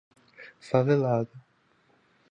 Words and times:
Favelada 0.69 1.37